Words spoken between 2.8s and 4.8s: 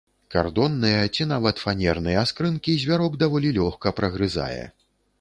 звярок даволі лёгка прагрызае.